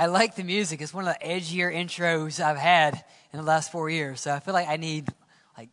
[0.00, 0.80] I like the music.
[0.80, 3.04] It's one of the edgier intros I've had
[3.34, 4.22] in the last four years.
[4.22, 5.06] So I feel like I need
[5.58, 5.68] like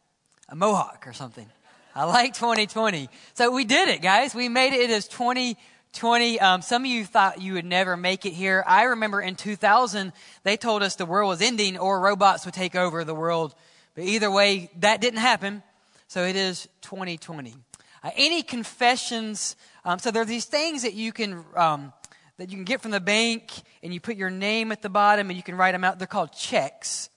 [0.49, 1.49] a mohawk or something.
[1.95, 3.07] I like 2020.
[3.35, 4.35] So we did it, guys.
[4.35, 4.81] We made it.
[4.81, 6.41] It is 2020.
[6.41, 8.65] Um, some of you thought you would never make it here.
[8.67, 10.11] I remember in 2000,
[10.43, 13.55] they told us the world was ending or robots would take over the world.
[13.95, 15.63] But either way, that didn't happen.
[16.09, 17.55] So it is 2020.
[18.03, 19.55] Uh, any confessions?
[19.85, 21.93] Um, so there are these things that you can um,
[22.37, 25.29] that you can get from the bank, and you put your name at the bottom,
[25.29, 25.97] and you can write them out.
[25.97, 27.09] They're called checks.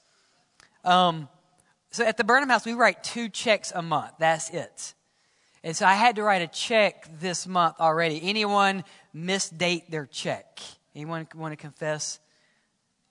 [0.85, 1.29] Um,
[1.91, 4.13] so at the Burnham House, we write two checks a month.
[4.19, 4.95] That's it.
[5.63, 8.21] And so I had to write a check this month already.
[8.23, 10.61] Anyone misdate their check?
[10.95, 12.19] Anyone want to confess?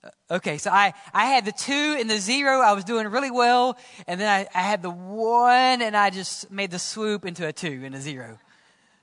[0.02, 2.60] Uh, okay, so I, I had the two and the zero.
[2.60, 3.78] I was doing really well.
[4.08, 7.52] And then I, I had the one and I just made the swoop into a
[7.52, 8.38] two and a zero.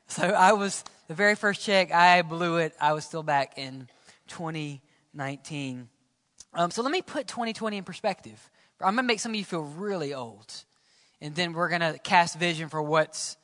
[0.08, 2.74] So I was, the very first check, I blew it.
[2.80, 3.88] I was still back in
[4.28, 5.90] 2019.
[6.54, 8.50] Um, so let me put 2020 in perspective.
[8.82, 10.54] I'm going to make some of you feel really old.
[11.22, 13.38] And then we're going to cast vision for what's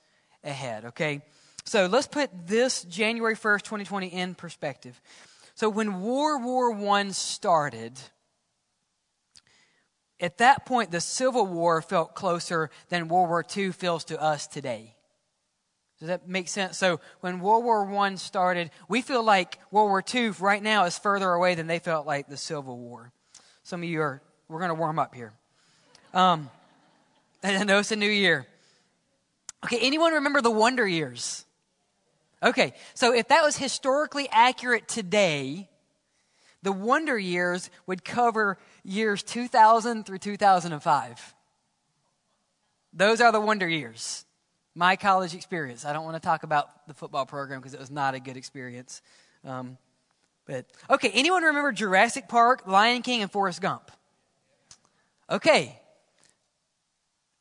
[0.43, 1.21] ahead, okay?
[1.65, 4.99] So let's put this January 1st, 2020 in perspective.
[5.55, 7.97] So when World War I started,
[10.19, 14.47] at that point, the Civil War felt closer than World War II feels to us
[14.47, 14.92] today.
[16.03, 16.77] Does that make sense?
[16.77, 20.99] So when World War I started, we feel like World War II right now is
[20.99, 23.13] further away than they felt like the Civil War.
[23.63, 25.31] Some of you are, we're going to warm up here.
[26.13, 26.49] Um,
[27.41, 28.45] and I know it's a new year.
[29.63, 31.45] Okay, anyone remember the Wonder Years?
[32.43, 35.69] Okay, so if that was historically accurate today,
[36.63, 41.33] the Wonder Years would cover years 2000 through 2005.
[42.91, 44.25] Those are the Wonder Years
[44.75, 45.85] my college experience.
[45.85, 48.37] I don't want to talk about the football program because it was not a good
[48.37, 49.01] experience.
[49.45, 49.77] Um,
[50.45, 53.91] but okay, anyone remember Jurassic Park, Lion King, and Forrest Gump?
[55.29, 55.79] Okay,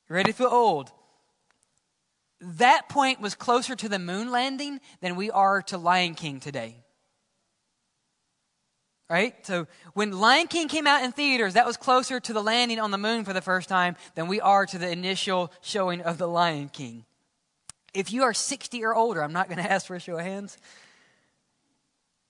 [0.09, 0.91] ready to feel old?
[2.41, 6.77] That point was closer to the moon landing than we are to Lion King today.
[9.09, 9.35] Right?
[9.47, 12.91] So when Lion King came out in theaters, that was closer to the landing on
[12.91, 16.27] the moon for the first time than we are to the initial showing of the
[16.27, 17.05] Lion King.
[17.95, 20.25] If you are 60 or older, I'm not going to ask for a show of
[20.25, 20.59] hands.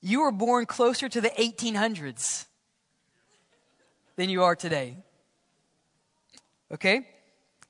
[0.00, 2.46] You were born closer to the 1800s
[4.16, 4.96] than you are today.
[6.72, 7.06] Okay?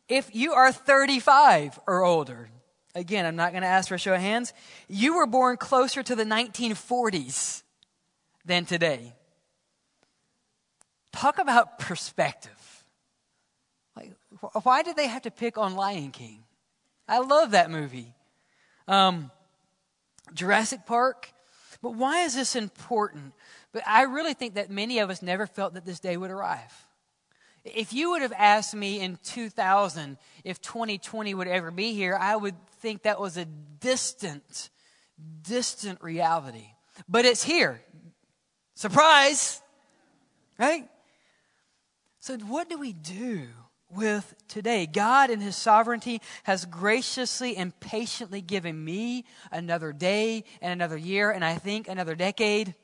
[0.08, 2.48] If you are 35 or older,
[2.94, 4.52] again, I'm not going to ask for a show of hands,
[4.88, 7.62] you were born closer to the 1940s
[8.44, 9.14] than today.
[11.12, 12.84] Talk about perspective.
[13.96, 14.12] Like,
[14.62, 16.44] why did they have to pick on Lion King?
[17.08, 18.14] I love that movie.
[18.88, 19.30] Um,
[20.34, 21.32] Jurassic Park.
[21.82, 23.32] But why is this important?
[23.72, 26.86] But I really think that many of us never felt that this day would arrive.
[27.64, 32.36] If you would have asked me in 2000 if 2020 would ever be here, I
[32.36, 34.70] would think that was a distant,
[35.42, 36.66] distant reality.
[37.08, 37.82] But it's here.
[38.74, 39.60] Surprise!
[40.58, 40.88] Right?
[42.20, 43.48] So, what do we do
[43.92, 44.86] with today.
[44.86, 51.30] God, in His sovereignty, has graciously and patiently given me another day and another year,
[51.30, 52.74] and I think another decade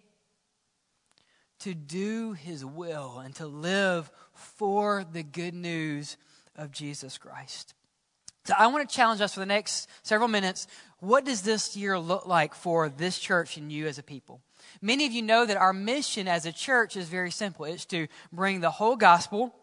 [1.61, 6.17] to do His will and to live for the good news
[6.57, 7.75] of Jesus Christ.
[8.45, 10.67] So I want to challenge us for the next several minutes.
[11.01, 14.41] What does this year look like for this church and you as a people?
[14.81, 17.67] Many of you know that our mission as a church is very simple.
[17.67, 19.55] It's to bring the whole gospel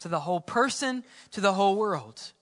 [0.00, 2.32] to the whole person, to the whole world.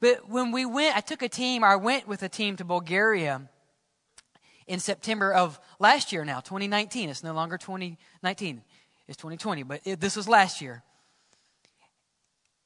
[0.00, 3.42] But when we went, I took a team, I went with a team to Bulgaria
[4.66, 7.08] in September of last year now, 2019.
[7.08, 8.62] It's no longer 2019,
[9.08, 10.82] it's 2020, but it, this was last year.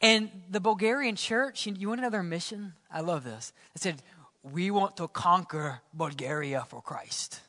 [0.02, 2.74] And the Bulgarian church, you, want another mission?
[2.90, 3.52] I love this.
[3.76, 4.02] It said,
[4.42, 7.40] We want to conquer Bulgaria for Christ.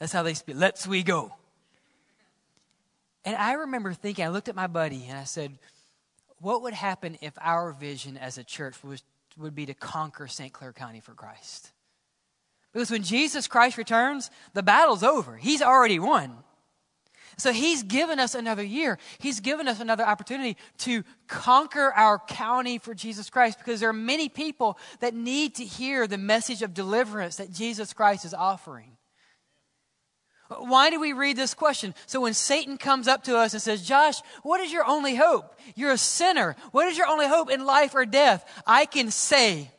[0.00, 0.56] That's how they speak.
[0.58, 1.32] Let's we go.
[3.24, 5.58] And I remember thinking, I looked at my buddy and I said,
[6.40, 9.02] what would happen if our vision as a church was,
[9.38, 10.52] would be to conquer St.
[10.52, 11.70] Clair County for Christ?
[12.72, 15.36] Because when Jesus Christ returns, the battle's over.
[15.36, 16.36] He's already won.
[17.36, 18.98] So he's given us another year.
[19.18, 23.94] He's given us another opportunity to conquer our county for Jesus Christ because there are
[23.94, 28.96] many people that need to hear the message of deliverance that Jesus Christ is offering.
[30.58, 31.94] Why do we read this question?
[32.06, 35.54] So when Satan comes up to us and says, Josh, what is your only hope?
[35.76, 36.56] You're a sinner.
[36.72, 38.44] What is your only hope in life or death?
[38.66, 39.70] I can say,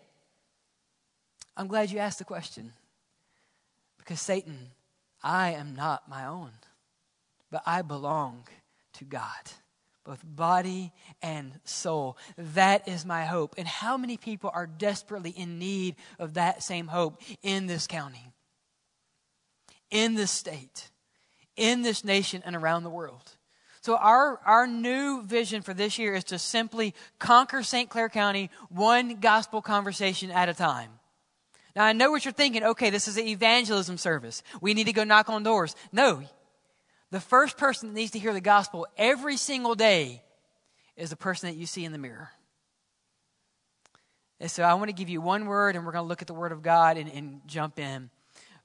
[1.57, 2.71] I'm glad you asked the question.
[3.97, 4.69] Because Satan,
[5.21, 6.51] I am not my own.
[7.51, 8.47] but I belong
[8.93, 9.51] to God,
[10.05, 10.91] both body
[11.21, 12.17] and soul.
[12.37, 13.55] That is my hope.
[13.57, 18.30] And how many people are desperately in need of that same hope in this county,
[19.91, 20.89] in this state,
[21.55, 23.35] in this nation, and around the world?
[23.81, 27.89] So, our, our new vision for this year is to simply conquer St.
[27.89, 30.91] Clair County one gospel conversation at a time.
[31.75, 32.63] Now, I know what you're thinking.
[32.63, 34.43] Okay, this is an evangelism service.
[34.61, 35.75] We need to go knock on doors.
[35.91, 36.21] No,
[37.11, 40.21] the first person that needs to hear the gospel every single day
[40.95, 42.29] is the person that you see in the mirror.
[44.39, 46.27] And so I want to give you one word, and we're going to look at
[46.27, 48.09] the Word of God and, and jump in.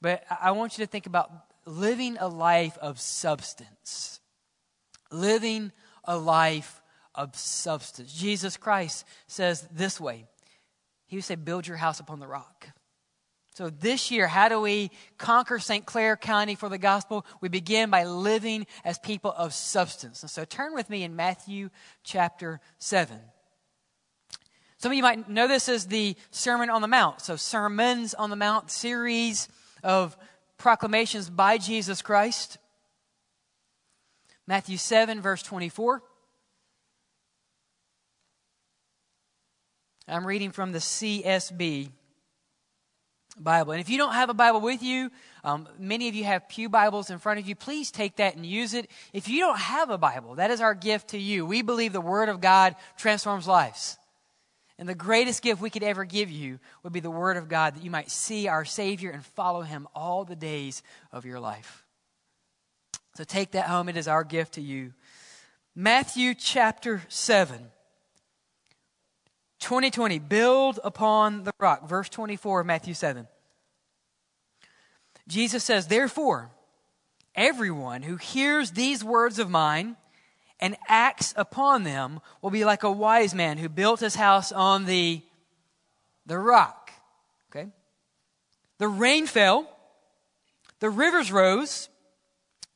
[0.00, 1.30] But I want you to think about
[1.64, 4.20] living a life of substance.
[5.10, 5.72] Living
[6.04, 6.82] a life
[7.14, 8.12] of substance.
[8.12, 10.26] Jesus Christ says this way
[11.06, 12.68] He would say, Build your house upon the rock.
[13.56, 15.86] So, this year, how do we conquer St.
[15.86, 17.24] Clair County for the gospel?
[17.40, 20.22] We begin by living as people of substance.
[20.22, 21.70] And so, turn with me in Matthew
[22.04, 23.18] chapter 7.
[24.76, 27.22] Some of you might know this as the Sermon on the Mount.
[27.22, 29.48] So, Sermons on the Mount series
[29.86, 30.16] of
[30.58, 32.58] proclamations by Jesus Christ.
[34.46, 36.02] Matthew 7, verse 24.
[40.08, 41.90] I'm reading from the CSB
[43.38, 43.72] Bible.
[43.72, 45.10] And if you don't have a Bible with you,
[45.44, 47.54] um, many of you have Pew Bibles in front of you.
[47.54, 48.90] Please take that and use it.
[49.12, 51.46] If you don't have a Bible, that is our gift to you.
[51.46, 53.98] We believe the Word of God transforms lives.
[54.78, 57.74] And the greatest gift we could ever give you would be the Word of God
[57.74, 60.82] that you might see our Savior and follow Him all the days
[61.12, 61.84] of your life.
[63.14, 63.88] So take that home.
[63.88, 64.92] It is our gift to you.
[65.74, 67.70] Matthew chapter 7.
[69.60, 71.88] 2020, build upon the rock.
[71.88, 73.26] Verse 24 of Matthew 7.
[75.26, 76.50] Jesus says, Therefore,
[77.34, 79.96] everyone who hears these words of mine
[80.60, 84.86] and acts upon them will be like a wise man who built his house on
[84.86, 85.22] the,
[86.26, 86.90] the rock.
[87.50, 87.68] Okay?
[88.78, 89.68] The rain fell,
[90.80, 91.88] the rivers rose,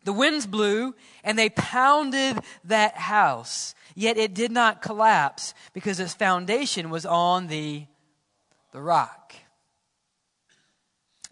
[0.05, 0.95] the winds blew,
[1.25, 7.49] and they pounded that house Yet it did not collapse because its foundation was on
[7.49, 7.87] the,
[8.73, 9.35] the rock.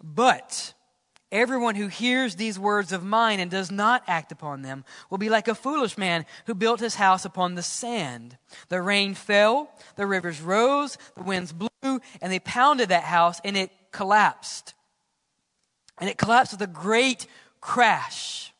[0.03, 0.75] But
[1.30, 5.28] everyone who hears these words of mine and does not act upon them will be
[5.28, 8.36] like a foolish man who built his house upon the sand.
[8.69, 13.56] The rain fell, the rivers rose, the winds blew, and they pounded that house, and
[13.56, 14.75] it collapsed.
[15.98, 17.26] And it collapsed with a great
[17.60, 18.52] crash.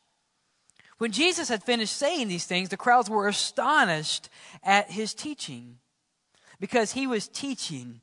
[0.97, 4.29] When Jesus had finished saying these things, the crowds were astonished
[4.63, 5.77] at his teaching
[6.59, 8.01] because he was teaching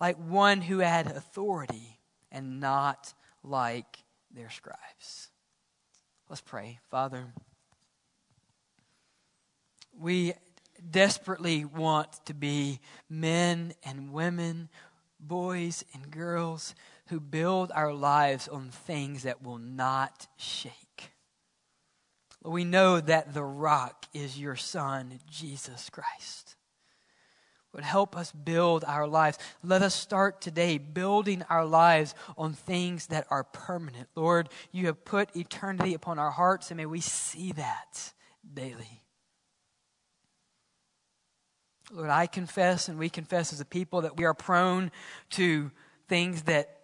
[0.00, 1.98] like one who had authority
[2.30, 3.12] and not
[3.42, 3.98] like
[4.34, 5.28] their scribes.
[6.28, 6.78] Let's pray.
[6.90, 7.32] Father,
[9.98, 10.34] we
[10.90, 14.68] desperately want to be men and women,
[15.18, 16.74] boys and girls
[17.08, 21.10] who build our lives on things that will not shake.
[22.42, 26.49] We know that the rock is your Son, Jesus Christ.
[27.72, 29.38] Would help us build our lives.
[29.62, 34.08] Let us start today building our lives on things that are permanent.
[34.16, 38.12] Lord, you have put eternity upon our hearts, and may we see that
[38.52, 39.02] daily.
[41.92, 44.90] Lord, I confess and we confess as a people that we are prone
[45.30, 45.70] to
[46.08, 46.79] things that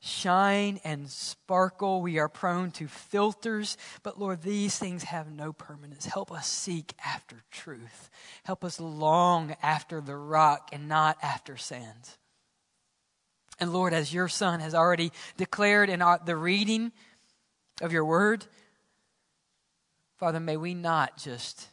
[0.00, 2.00] shine and sparkle.
[2.00, 3.76] We are prone to filters.
[4.02, 6.06] But Lord, these things have no permanence.
[6.06, 8.10] Help us seek after truth.
[8.44, 12.10] Help us long after the rock and not after sand.
[13.60, 16.92] And Lord, as your Son has already declared in the reading
[17.82, 18.46] of your word,
[20.16, 21.68] Father, may we not just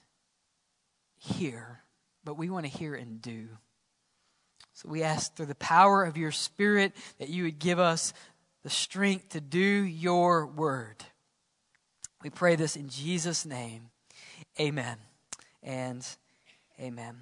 [1.17, 1.81] hear,
[2.23, 3.49] but we want to hear and do.
[4.75, 8.13] So we ask through the power of your Spirit that you would give us
[8.63, 10.97] the strength to do your word.
[12.21, 13.89] We pray this in Jesus' name.
[14.59, 14.97] Amen.
[15.63, 16.05] And
[16.77, 17.15] amen.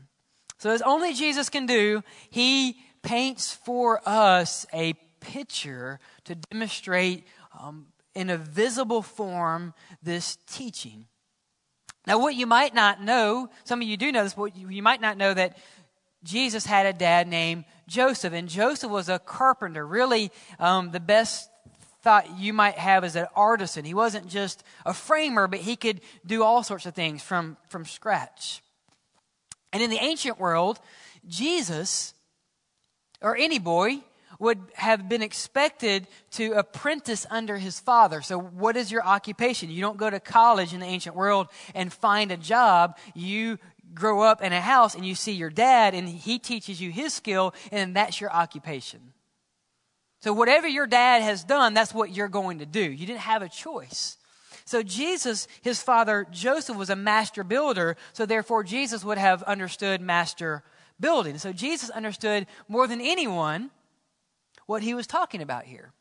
[0.58, 7.28] So, as only Jesus can do, he paints for us a picture to demonstrate
[7.60, 11.06] um, in a visible form this teaching.
[12.08, 15.02] Now, what you might not know, some of you do know this, but you might
[15.02, 15.58] not know that
[16.24, 19.86] Jesus had a dad named Joseph, and Joseph was a carpenter.
[19.86, 21.50] Really, um, the best
[22.02, 23.86] thought you might have as an artisan.
[23.86, 27.86] He wasn't just a framer, but he could do all sorts of things from, from
[27.86, 28.62] scratch.
[29.72, 30.80] And in the ancient world,
[31.28, 32.14] Jesus,
[33.22, 34.02] or any boy,
[34.40, 38.22] would have been expected to apprentice under his father.
[38.22, 39.70] So, what is your occupation?
[39.70, 42.98] You don't go to college in the ancient world and find a job.
[43.14, 43.58] You
[43.94, 47.14] grow up in a house and you see your dad, and he teaches you his
[47.14, 49.14] skill, and that's your occupation.
[50.22, 52.80] So, whatever your dad has done, that's what you're going to do.
[52.80, 54.18] You didn't have a choice.
[54.66, 60.00] So, Jesus, his father Joseph, was a master builder, so therefore Jesus would have understood
[60.00, 60.64] master
[61.00, 61.38] building.
[61.38, 63.70] So, Jesus understood more than anyone
[64.66, 65.92] what he was talking about here.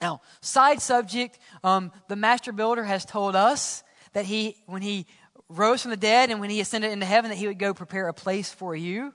[0.00, 5.06] Now, side subject, um, the master builder has told us that he, when he
[5.58, 8.08] rose from the dead and when he ascended into heaven, that he would go prepare
[8.08, 9.14] a place for you.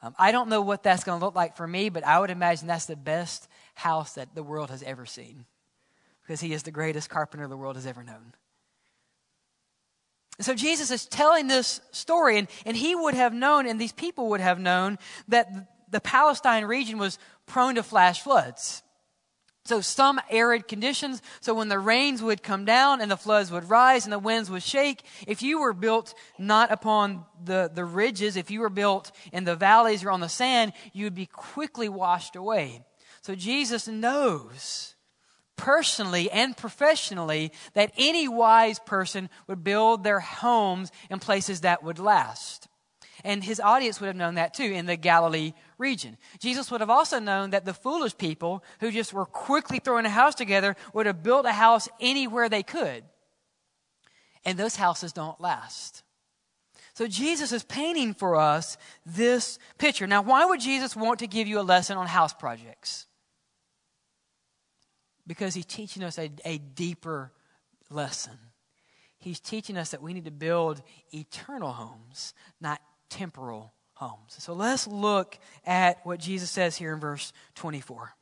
[0.00, 2.30] Um, I don't know what that's going to look like for me, but I would
[2.30, 5.44] imagine that's the best house that the world has ever seen
[6.22, 8.34] because he is the greatest carpenter the world has ever known.
[10.40, 14.28] So Jesus is telling this story, and, and he would have known, and these people
[14.28, 15.48] would have known, that
[15.90, 18.82] the Palestine region was prone to flash floods.
[19.68, 21.20] So some arid conditions.
[21.40, 24.50] So when the rains would come down and the floods would rise and the winds
[24.50, 29.12] would shake, if you were built not upon the, the ridges, if you were built
[29.30, 32.82] in the valleys or on the sand, you would be quickly washed away.
[33.20, 34.94] So Jesus knows
[35.56, 41.98] personally and professionally that any wise person would build their homes in places that would
[41.98, 42.68] last.
[43.22, 46.16] And his audience would have known that too in the Galilee region.
[46.38, 50.10] Jesus would have also known that the foolish people who just were quickly throwing a
[50.10, 53.04] house together would have built a house anywhere they could.
[54.44, 56.02] And those houses don't last.
[56.94, 60.06] So Jesus is painting for us this picture.
[60.06, 63.06] Now, why would Jesus want to give you a lesson on house projects?
[65.26, 67.32] Because he's teaching us a, a deeper
[67.90, 68.38] lesson.
[69.18, 70.82] He's teaching us that we need to build
[71.12, 72.80] eternal homes, not
[73.10, 74.36] temporal homes.
[74.38, 78.14] So let's look at what Jesus says here in verse 24.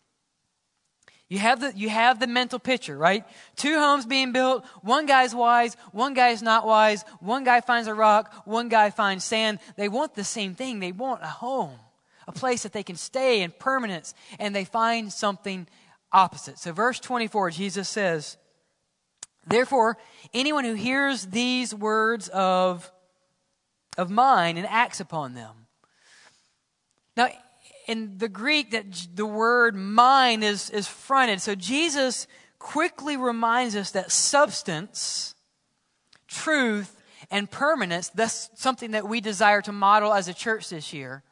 [1.28, 3.24] You have the, you have the mental picture, right?
[3.56, 4.64] Two homes being built.
[4.82, 5.76] One guy's wise.
[5.92, 7.04] One guy's not wise.
[7.20, 8.32] One guy finds a rock.
[8.46, 9.58] One guy finds sand.
[9.76, 10.78] They want the same thing.
[10.78, 11.78] They want a home,
[12.28, 15.66] a place that they can stay in permanence, and they find something
[16.12, 16.58] opposite.
[16.58, 18.36] So, verse 24, Jesus says,
[19.48, 19.98] Therefore,
[20.32, 22.90] anyone who hears these words of,
[23.98, 25.65] of mine and acts upon them,
[27.16, 27.28] now,
[27.86, 31.40] in the Greek, that the word mind is, is fronted.
[31.40, 32.26] So Jesus
[32.58, 35.34] quickly reminds us that substance,
[36.26, 41.22] truth, and permanence, that's something that we desire to model as a church this year.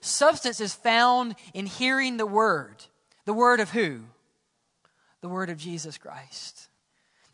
[0.00, 2.84] Substance is found in hearing the word.
[3.24, 4.00] The word of who?
[5.20, 6.68] The word of Jesus Christ.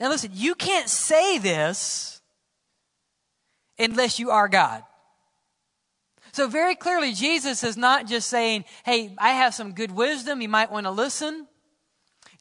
[0.01, 2.21] Now listen, you can't say this
[3.79, 4.83] unless you are God.
[6.35, 10.49] So, very clearly, Jesus is not just saying, Hey, I have some good wisdom, you
[10.49, 11.47] might want to listen.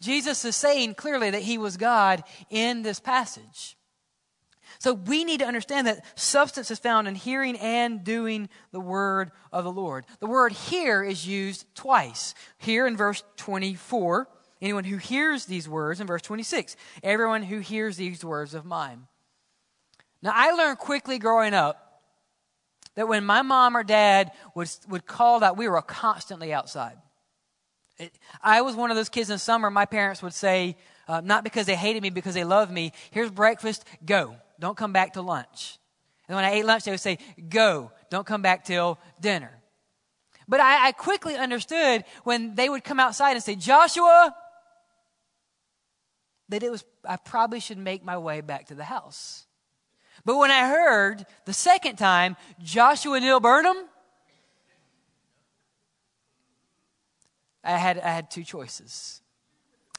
[0.01, 3.77] Jesus is saying clearly that he was God in this passage.
[4.79, 9.29] So we need to understand that substance is found in hearing and doing the word
[9.51, 10.05] of the Lord.
[10.19, 12.33] The word hear is used twice.
[12.57, 14.27] Here in verse 24,
[14.59, 19.05] anyone who hears these words, in verse 26, everyone who hears these words of mine.
[20.23, 21.82] Now I learned quickly growing up
[22.95, 26.97] that when my mom or dad would, would call that, we were constantly outside.
[27.97, 31.43] It, I was one of those kids in summer, my parents would say, uh, not
[31.43, 34.35] because they hated me, because they loved me, here's breakfast, go.
[34.59, 35.77] Don't come back to lunch.
[36.27, 37.17] And when I ate lunch, they would say,
[37.50, 37.91] go.
[38.09, 39.51] Don't come back till dinner.
[40.47, 44.35] But I, I quickly understood when they would come outside and say, Joshua,
[46.50, 49.45] that it was, I probably should make my way back to the house.
[50.25, 53.77] But when I heard the second time, Joshua Neil Burnham,
[57.63, 59.21] I had, I had two choices.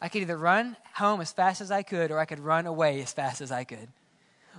[0.00, 3.00] I could either run home as fast as I could, or I could run away
[3.00, 3.88] as fast as I could.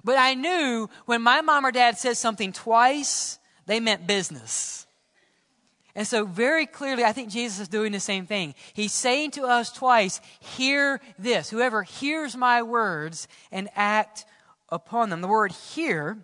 [0.03, 4.85] But I knew when my mom or dad said something twice, they meant business.
[5.95, 8.53] And so, very clearly, I think Jesus is doing the same thing.
[8.73, 11.49] He's saying to us twice, Hear this.
[11.49, 14.25] Whoever hears my words and act
[14.69, 15.21] upon them.
[15.21, 16.17] The word here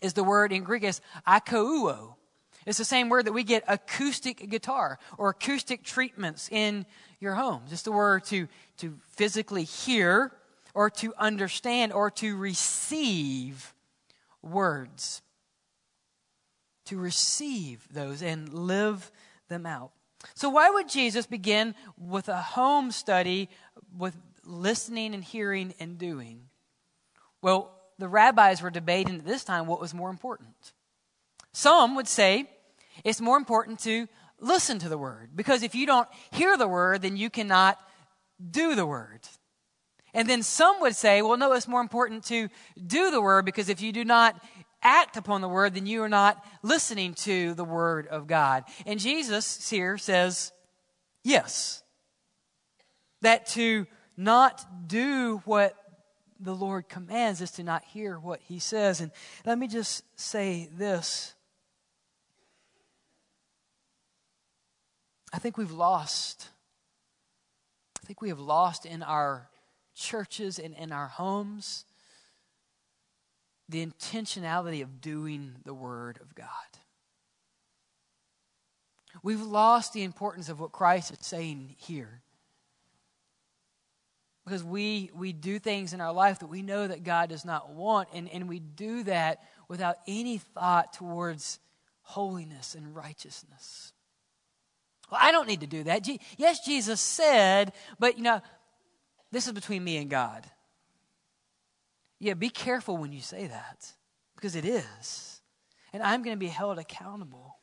[0.00, 2.14] is the word in Greek is akouo.
[2.66, 6.86] It's the same word that we get acoustic guitar or acoustic treatments in
[7.18, 7.62] your home.
[7.68, 10.32] Just the word to, to physically hear
[10.74, 13.74] or to understand or to receive
[14.42, 15.22] words.
[16.86, 19.10] To receive those and live
[19.48, 19.92] them out.
[20.34, 23.48] So, why would Jesus begin with a home study
[23.96, 26.42] with listening and hearing and doing?
[27.42, 30.72] Well, the rabbis were debating at this time what was more important.
[31.52, 32.48] Some would say
[33.04, 34.08] it's more important to
[34.40, 35.30] listen to the word.
[35.34, 37.78] Because if you don't hear the word, then you cannot
[38.50, 39.20] do the word.
[40.14, 42.48] And then some would say, well, no, it's more important to
[42.86, 44.42] do the word because if you do not
[44.82, 48.64] act upon the word, then you are not listening to the word of God.
[48.84, 50.52] And Jesus here says,
[51.24, 51.82] yes.
[53.22, 55.76] That to not do what
[56.42, 59.00] the Lord commands is to not hear what he says.
[59.00, 59.12] And
[59.44, 61.34] let me just say this
[65.32, 66.48] I think we've lost.
[68.02, 69.48] I think we have lost in our
[69.94, 71.84] churches and in our homes
[73.68, 76.46] the intentionality of doing the Word of God.
[79.22, 82.22] We've lost the importance of what Christ is saying here.
[84.44, 87.70] Because we, we do things in our life that we know that God does not
[87.70, 91.60] want, and, and we do that without any thought towards
[92.02, 93.92] holiness and righteousness.
[95.10, 96.08] Well, I don't need to do that.
[96.38, 98.40] yes, Jesus said, but you know,
[99.30, 100.44] this is between me and God.
[102.18, 103.92] Yeah, be careful when you say that
[104.34, 105.40] because it is.
[105.92, 107.56] And I'm going to be held accountable.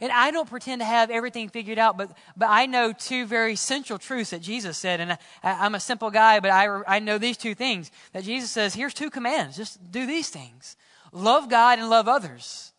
[0.00, 3.56] And I don't pretend to have everything figured out, but, but I know two very
[3.56, 5.00] central truths that Jesus said.
[5.00, 8.50] And I, am a simple guy, but I, I know these two things that Jesus
[8.50, 10.76] says here's two commands just do these things
[11.12, 12.72] love God and love others.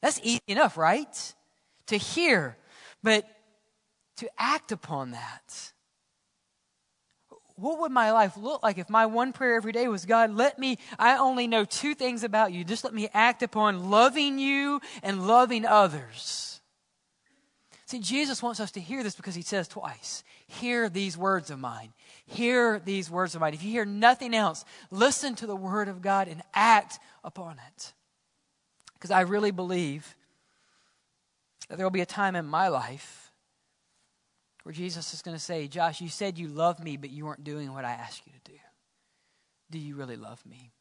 [0.00, 1.34] That's easy enough, right?
[1.86, 2.56] To hear,
[3.02, 3.26] but
[4.18, 5.72] to act upon that
[7.56, 10.58] what would my life look like if my one prayer every day was, God, let
[10.58, 12.64] me, I only know two things about you.
[12.64, 16.60] Just let me act upon loving you and loving others.
[17.86, 21.60] See, Jesus wants us to hear this because he says twice, hear these words of
[21.60, 21.92] mine.
[22.26, 23.54] Hear these words of mine.
[23.54, 27.92] If you hear nothing else, listen to the word of God and act upon it.
[28.94, 30.16] Because I really believe
[31.68, 33.23] that there will be a time in my life
[34.64, 37.44] where Jesus is going to say, Josh, you said you love me, but you weren't
[37.44, 38.58] doing what I asked you to do.
[39.70, 40.72] Do you really love me?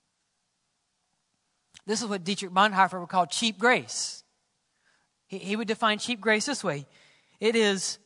[1.86, 4.24] This is what Dietrich Bonhoeffer would call cheap grace.
[5.28, 6.86] He, he would define cheap grace this way
[7.40, 8.00] it is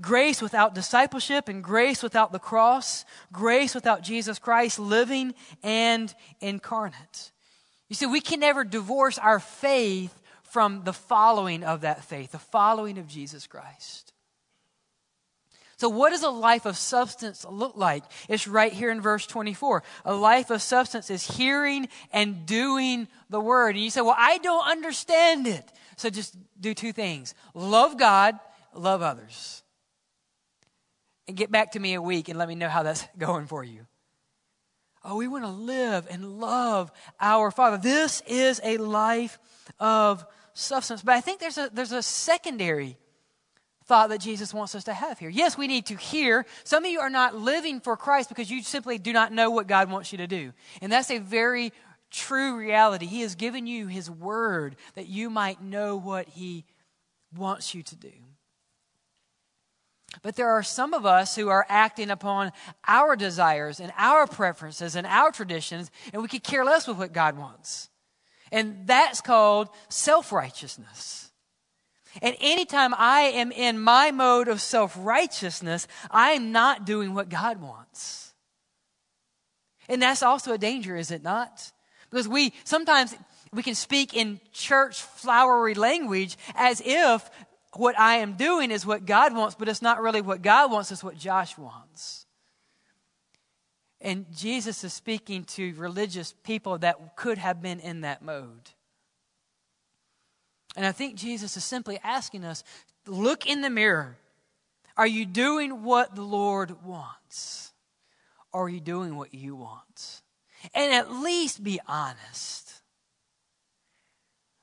[0.00, 7.32] grace without discipleship and grace without the cross, grace without Jesus Christ living and incarnate.
[7.88, 12.38] You see, we can never divorce our faith from the following of that faith, the
[12.38, 14.12] following of Jesus Christ.
[15.78, 18.02] So, what does a life of substance look like?
[18.30, 19.82] It's right here in verse 24.
[20.06, 23.74] A life of substance is hearing and doing the word.
[23.74, 25.70] And you say, Well, I don't understand it.
[25.96, 28.38] So, just do two things love God,
[28.74, 29.62] love others.
[31.28, 33.62] And get back to me a week and let me know how that's going for
[33.62, 33.86] you.
[35.04, 37.76] Oh, we want to live and love our Father.
[37.76, 39.38] This is a life
[39.78, 41.02] of substance.
[41.02, 42.96] But I think there's a, there's a secondary
[43.86, 45.28] thought that Jesus wants us to have here.
[45.28, 46.44] Yes, we need to hear.
[46.64, 49.66] Some of you are not living for Christ because you simply do not know what
[49.66, 50.52] God wants you to do.
[50.80, 51.72] And that's a very
[52.10, 53.06] true reality.
[53.06, 56.64] He has given you His word that you might know what He
[57.36, 58.12] wants you to do.
[60.22, 62.52] But there are some of us who are acting upon
[62.86, 67.12] our desires and our preferences and our traditions, and we could care less with what
[67.12, 67.90] God wants.
[68.50, 71.30] And that's called self righteousness.
[72.22, 77.28] And anytime I am in my mode of self righteousness, I am not doing what
[77.28, 78.34] God wants.
[79.88, 81.72] And that's also a danger, is it not?
[82.10, 83.14] Because we sometimes
[83.52, 87.28] we can speak in church flowery language as if
[87.74, 90.90] what I am doing is what God wants, but it's not really what God wants,
[90.90, 92.26] it's what Josh wants.
[94.00, 98.70] And Jesus is speaking to religious people that could have been in that mode.
[100.76, 102.62] And I think Jesus is simply asking us
[103.06, 104.18] look in the mirror.
[104.96, 107.72] Are you doing what the Lord wants?
[108.52, 110.22] Or are you doing what you want?
[110.74, 112.82] And at least be honest.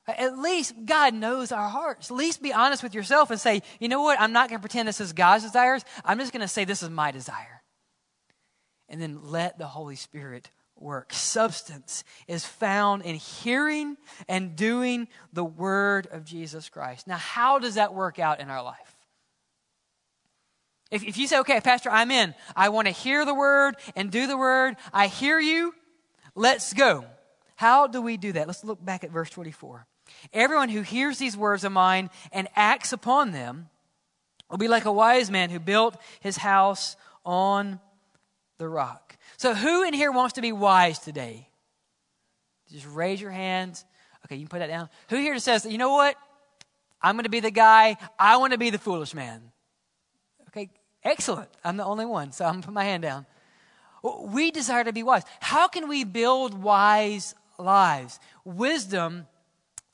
[0.08, 2.12] At least God knows our hearts.
[2.12, 4.19] At least be honest with yourself and say, you know what?
[4.19, 5.84] I'm not going to pretend this is God's desires.
[6.04, 7.63] I'm just going to say this is my desire.
[8.89, 10.49] And then let the Holy Spirit
[10.84, 11.13] work.
[11.13, 17.08] Substance is found in hearing and doing the word of Jesus Christ.
[17.08, 18.96] Now, how does that work out in our life?
[20.91, 24.28] If, you say, okay, Pastor, I'm in, I want to hear the word and do
[24.28, 25.74] the word, I hear you,
[26.36, 27.06] let's go.
[27.56, 28.46] How do we do that?
[28.46, 29.88] Let's look back at verse 24.
[30.34, 33.69] Everyone who hears these words of mine and acts upon them
[34.52, 37.80] will be like a wise man who built his house on
[38.60, 39.12] the rock.
[39.38, 41.50] So, who in here wants to be wise today?
[42.72, 43.86] Just raise your hands.
[44.26, 44.89] Okay, you can put that down.
[45.10, 46.15] Who here says, you know what?
[47.02, 47.98] I'm going to be the guy.
[48.17, 49.52] I want to be the foolish man.
[50.48, 50.69] Okay,
[51.04, 51.50] excellent.
[51.63, 53.26] I'm the only one, so I'm going to put my hand down.
[54.04, 55.24] We desire to be wise.
[55.39, 58.19] How can we build wise lives?
[58.46, 59.28] Wisdom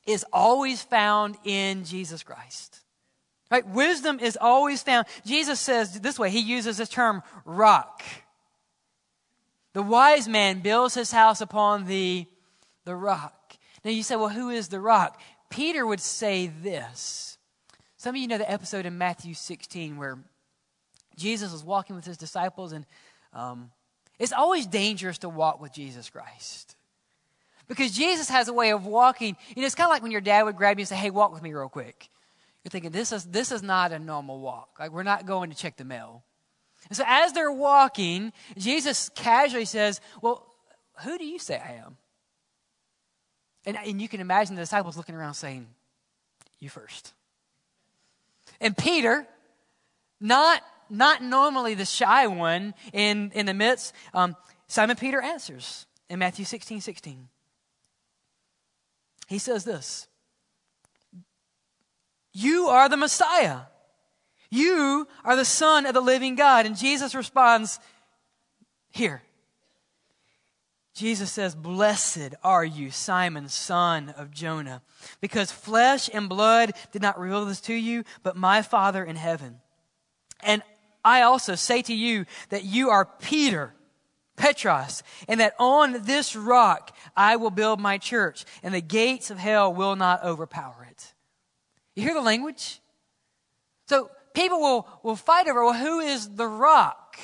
[0.06, 2.80] is always found in Jesus Christ.
[3.52, 3.68] Right?
[3.68, 5.08] Wisdom is always found.
[5.26, 8.04] Jesus says this way, he uses this term rock.
[9.80, 12.26] The wise man builds his house upon the,
[12.84, 13.56] the rock.
[13.86, 15.22] Now you say, well, who is the rock?
[15.50, 17.38] Peter would say this.
[17.96, 20.20] Some of you know the episode in Matthew 16 where
[21.16, 22.86] Jesus was walking with his disciples, and
[23.32, 23.72] um,
[24.20, 26.76] it's always dangerous to walk with Jesus Christ.
[27.70, 29.38] Because Jesus has a way of walking.
[29.56, 31.10] You know, it's kind of like when your dad would grab you and say, hey,
[31.10, 32.10] walk with me real quick.
[32.66, 34.76] You're thinking, this is, this is not a normal walk.
[34.78, 36.26] Like, we're not going to check the mail.
[36.88, 40.46] And so as they're walking, Jesus casually says, Well,
[41.04, 41.98] who do you say I am?
[43.66, 45.68] And, and you can imagine the disciples looking around saying,
[46.60, 47.14] You first.
[48.62, 49.28] And Peter,
[50.20, 54.36] not, not normally the shy one in, in the midst, um,
[54.68, 57.28] Simon Peter answers in Matthew 16 16.
[59.28, 60.08] He says this
[62.34, 63.62] You are the Messiah
[64.50, 66.66] you are the Son of the living God.
[66.66, 67.80] And Jesus responds,
[68.92, 69.22] Here.
[71.00, 74.82] Jesus says, Blessed are you, Simon, son of Jonah,
[75.22, 79.62] because flesh and blood did not reveal this to you, but my Father in heaven.
[80.42, 80.62] And
[81.06, 83.74] I also say to you that you are Peter,
[84.36, 89.38] Petros, and that on this rock I will build my church, and the gates of
[89.38, 91.14] hell will not overpower it.
[91.96, 92.82] You hear the language?
[93.88, 97.18] So people will, will fight over, well, who is the rock?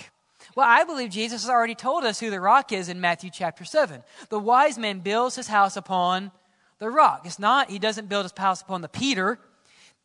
[0.55, 3.63] Well, I believe Jesus has already told us who the rock is in Matthew chapter
[3.63, 4.03] 7.
[4.29, 6.31] The wise man builds his house upon
[6.79, 7.21] the rock.
[7.25, 9.39] It's not, he doesn't build his house upon the Peter.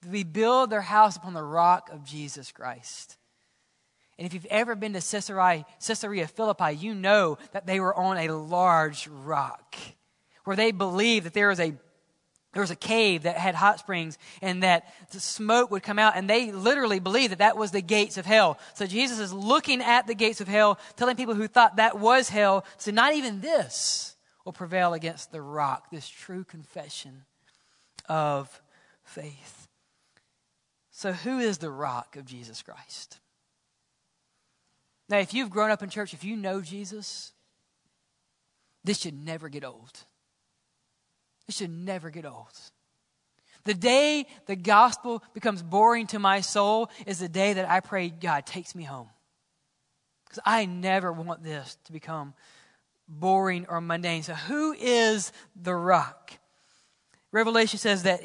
[0.09, 3.17] We build their house upon the rock of Jesus Christ.
[4.19, 8.19] And if you've ever been to Caesarea, Caesarea Philippi, you know that they were on
[8.19, 9.77] a large rock
[10.45, 11.75] where they believed that there was a
[12.53, 16.17] there was a cave that had hot springs and that the smoke would come out
[16.17, 18.59] and they literally believed that that was the gates of hell.
[18.75, 22.29] So jesus is looking at the gates of hell telling people who thought that was
[22.29, 27.25] hell so not even this will prevail against the rock this true confession
[28.09, 28.61] of
[29.05, 29.69] faith.
[30.91, 33.21] So who is the rock of jesus christ?
[35.09, 37.33] Now if you've grown up in church if you know jesus
[38.83, 40.05] this should never get old
[41.51, 42.47] it should never get old.
[43.65, 48.09] The day the gospel becomes boring to my soul is the day that I pray
[48.09, 49.09] God takes me home.
[50.25, 52.35] Because I never want this to become
[53.09, 54.23] boring or mundane.
[54.23, 56.33] So, who is the rock?
[57.33, 58.23] Revelation says that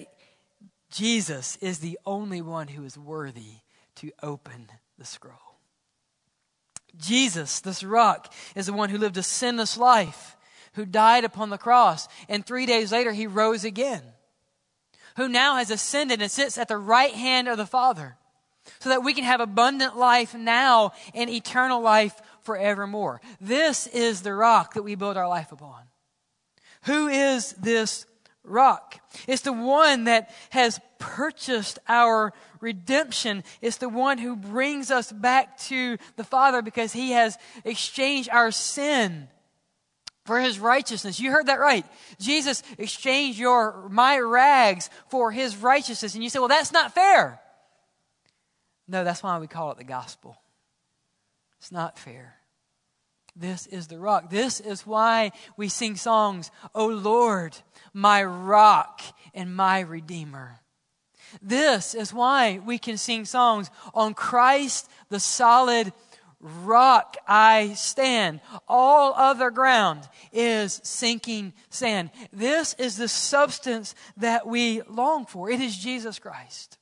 [0.92, 3.56] Jesus is the only one who is worthy
[3.96, 4.68] to open
[5.00, 5.58] the scroll.
[6.96, 10.35] Jesus, this rock, is the one who lived a sinless life
[10.76, 14.04] who died upon the cross, and three days later he rose again,
[15.18, 18.18] who now has ascended and sits at the right hand of the Father,
[18.80, 23.22] so that we can have abundant life now and eternal life forevermore.
[23.40, 25.84] This is the rock that we build our life upon.
[26.84, 28.06] Who is this
[28.44, 29.00] rock?
[29.28, 33.44] It's the one that has purchased our redemption.
[33.62, 38.52] It's the one who brings us back to the Father because he has exchanged our
[38.52, 39.28] sin
[40.26, 41.20] for his righteousness.
[41.20, 41.86] You heard that right.
[42.20, 46.16] Jesus exchanged your my rags for his righteousness.
[46.16, 47.40] And you say, well, that's not fair.
[48.88, 50.38] No, that's why we call it the gospel.
[51.60, 52.36] It's not fair.
[53.36, 54.30] This is the rock.
[54.30, 57.58] This is why we sing songs, O Lord,
[57.94, 59.02] my rock
[59.34, 60.60] and my redeemer.
[61.42, 65.92] This is why we can sing songs on Christ, the solid
[66.64, 68.42] rock I stand.
[68.68, 72.12] All other ground is sinking sand.
[72.32, 75.50] This is the substance that we long for.
[75.50, 76.78] It is Jesus Christ.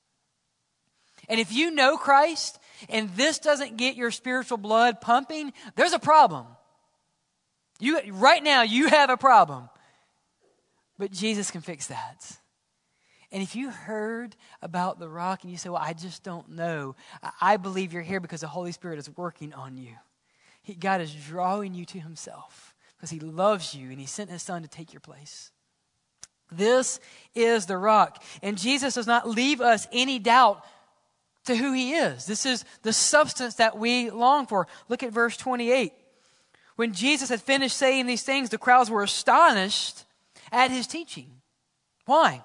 [1.29, 5.99] And if you know Christ and this doesn't get your spiritual blood pumping, there's a
[5.99, 6.45] problem.
[7.79, 9.69] You, right now, you have a problem.
[10.97, 12.37] But Jesus can fix that.
[13.33, 16.95] And if you heard about the rock and you say, Well, I just don't know,
[17.41, 19.95] I believe you're here because the Holy Spirit is working on you.
[20.79, 24.61] God is drawing you to Himself because He loves you and He sent His Son
[24.61, 25.51] to take your place.
[26.51, 26.99] This
[27.33, 28.23] is the rock.
[28.43, 30.63] And Jesus does not leave us any doubt
[31.45, 32.27] to who He is.
[32.27, 34.67] This is the substance that we long for.
[34.89, 35.91] Look at verse 28.
[36.75, 40.05] When Jesus had finished saying these things, the crowds were astonished
[40.51, 41.41] at His teaching.
[42.05, 42.43] Why?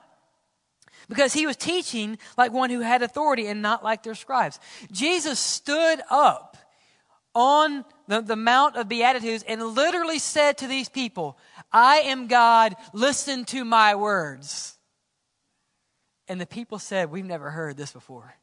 [1.09, 4.61] Because he was teaching like one who had authority and not like their scribes.
[4.93, 6.57] Jesus stood up
[7.35, 11.39] on the, the Mount of Beatitudes and literally said to these people,
[11.73, 14.77] I am God, listen to my words.
[16.27, 18.35] And the people said, We've never heard this before.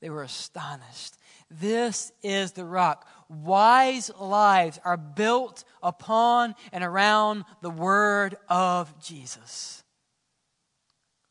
[0.00, 1.16] They were astonished.
[1.50, 3.08] This is the rock.
[3.28, 9.83] Wise lives are built upon and around the word of Jesus.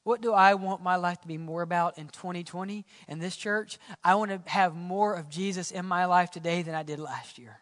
[0.04, 3.80] What do I want my life to be more about in 2020 in this church?
[4.04, 7.38] I want to have more of Jesus in my life today than I did last
[7.38, 7.60] year.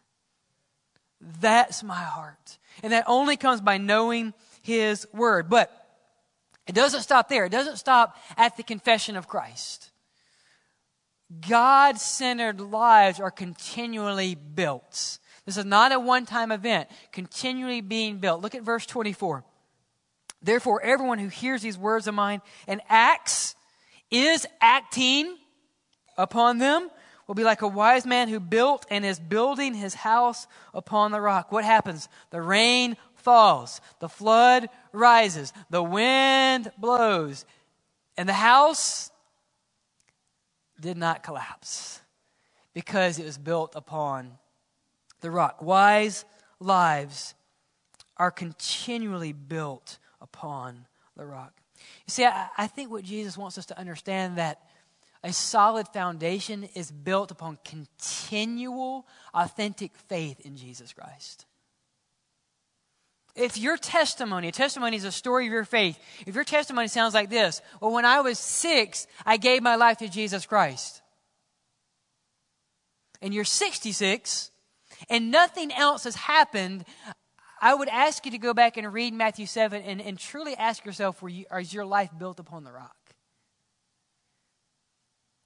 [1.40, 2.58] That's my heart.
[2.82, 5.50] And that only comes by knowing His Word.
[5.50, 5.72] But
[6.66, 9.92] it doesn't stop there, it doesn't stop at the confession of Christ.
[11.48, 15.20] God centered lives are continually built.
[15.46, 18.42] This is not a one time event, continually being built.
[18.42, 19.44] Look at verse 24.
[20.42, 23.56] Therefore, everyone who hears these words of mine and acts,
[24.12, 25.38] is acting
[26.18, 26.90] upon them,
[27.26, 31.22] will be like a wise man who built and is building his house upon the
[31.22, 31.52] rock.
[31.52, 32.10] What happens?
[32.30, 37.46] The rain falls, the flood rises, the wind blows,
[38.18, 39.12] and the house
[40.80, 42.02] did not collapse
[42.74, 44.38] because it was built upon
[45.22, 45.62] the rock.
[45.62, 46.26] Wise
[46.60, 47.34] lives
[48.18, 50.86] are continually built upon
[51.18, 51.54] the rock.
[52.08, 54.62] You see, I, I think what Jesus wants us to understand that
[55.24, 61.46] a solid foundation is built upon continual, authentic faith in Jesus Christ.
[63.36, 67.14] If your testimony, a testimony is a story of your faith, if your testimony sounds
[67.14, 71.02] like this, well, when I was six, I gave my life to Jesus Christ.
[73.22, 74.52] And you're 66,
[75.10, 76.84] and nothing else has happened,
[77.62, 80.84] I would ask you to go back and read Matthew 7 and, and truly ask
[80.84, 82.96] yourself, were you, is your life built upon the rock?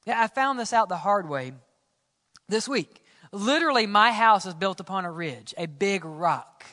[0.06, 1.52] Yeah, I found this out the hard way
[2.48, 3.04] this week.
[3.32, 6.64] Literally, my house is built upon a ridge, a big rock.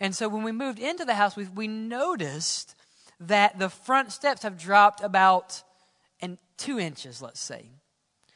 [0.00, 2.74] And so when we moved into the house, we, we noticed
[3.20, 5.62] that the front steps have dropped about
[6.58, 7.70] two inches, let's say.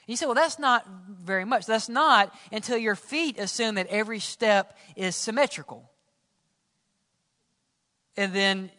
[0.06, 1.66] You say, well, that's not very much.
[1.66, 5.90] That's not until your feet assume that every step is symmetrical.
[8.16, 8.70] And then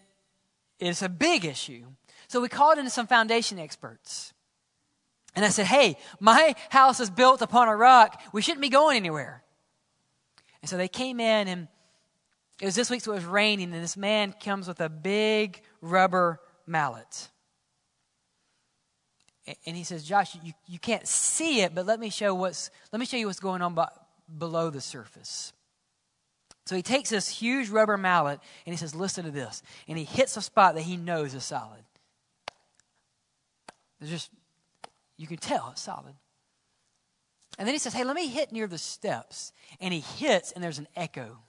[0.80, 1.86] it's a big issue.
[2.28, 4.34] So we called in some foundation experts.
[5.36, 8.22] And I said, hey, my house is built upon a rock.
[8.34, 9.44] We shouldn't be going anywhere.
[10.62, 11.68] And so they came in, and
[12.62, 15.62] it was this week, so it was raining, and this man comes with a big
[15.82, 17.30] rubber mallet
[19.66, 23.00] and he says, Josh, you, you can't see it, but let me show what's let
[23.00, 23.78] me show you what's going on
[24.38, 25.54] below the surface.
[26.66, 29.62] So he takes this huge rubber mallet and he says, Listen to this.
[29.88, 31.84] And he hits a spot that he knows is solid.
[34.00, 34.32] There's just
[35.18, 36.16] you can tell it's solid.
[37.60, 39.52] And then he says, Hey, let me hit near the steps.
[39.80, 41.40] And he hits, and there's an echo.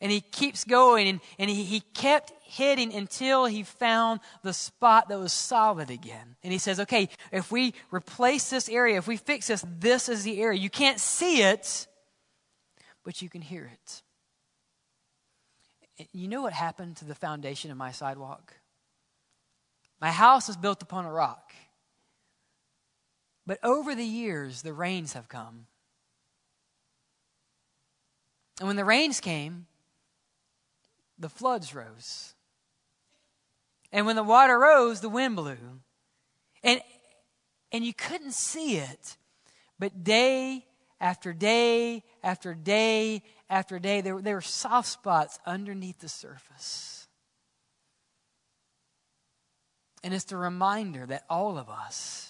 [0.00, 5.08] And he keeps going, and, and he, he kept hitting until he found the spot
[5.08, 6.36] that was solid again.
[6.42, 10.22] And he says, okay, if we replace this area, if we fix this, this is
[10.22, 10.60] the area.
[10.60, 11.86] You can't see it,
[13.04, 14.02] but you can hear it.
[16.12, 18.52] You know what happened to the foundation of my sidewalk?
[19.98, 21.54] My house is built upon a rock.
[23.46, 25.66] But over the years, the rains have come.
[28.58, 29.66] And when the rains came,
[31.18, 32.34] the floods rose.
[33.92, 35.56] And when the water rose, the wind blew.
[36.62, 36.80] And,
[37.72, 39.16] and you couldn't see it.
[39.78, 40.66] But day
[41.00, 47.06] after day after day after day, there, there were soft spots underneath the surface.
[50.02, 52.25] And it's the reminder that all of us,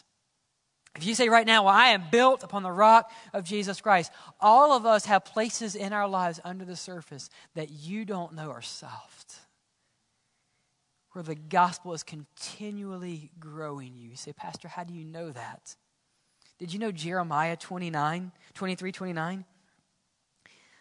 [0.97, 4.11] if you say right now, well, I am built upon the rock of Jesus Christ,
[4.41, 8.51] all of us have places in our lives under the surface that you don't know
[8.51, 9.37] are soft,
[11.13, 14.11] where the gospel is continually growing you.
[14.11, 15.77] You say, Pastor, how do you know that?
[16.59, 19.45] Did you know Jeremiah 29, 23, 29?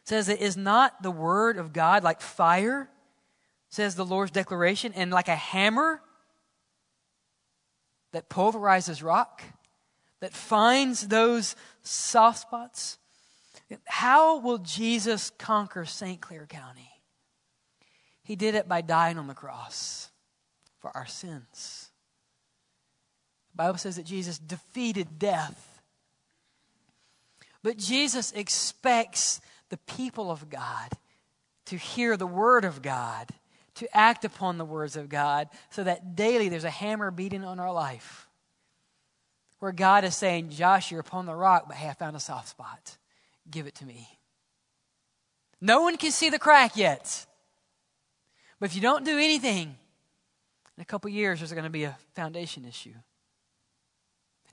[0.06, 2.90] says it is not the word of God like fire,
[3.70, 6.00] says the Lord's declaration, and like a hammer
[8.14, 9.42] that pulverizes rock?
[10.26, 12.98] That finds those soft spots?
[13.86, 16.20] How will Jesus conquer St.
[16.20, 16.90] Clair County?
[18.24, 20.10] He did it by dying on the cross
[20.80, 21.92] for our sins.
[23.52, 25.80] The Bible says that Jesus defeated death.
[27.62, 30.90] But Jesus expects the people of God
[31.66, 33.30] to hear the word of God,
[33.76, 37.60] to act upon the words of God so that daily there's a hammer beating on
[37.60, 38.25] our life
[39.66, 42.50] where God is saying, Josh, you're upon the rock, but hey, I found a soft
[42.50, 42.98] spot.
[43.50, 44.08] Give it to me.
[45.60, 47.26] No one can see the crack yet.
[48.60, 49.76] But if you don't do anything,
[50.78, 52.94] in a couple years, there's going to be a foundation issue.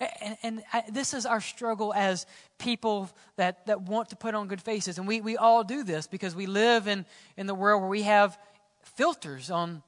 [0.01, 2.25] And, and I, this is our struggle as
[2.59, 4.97] people that, that want to put on good faces.
[4.97, 7.05] And we, we all do this because we live in,
[7.37, 8.39] in the world where we have
[8.81, 9.83] filters on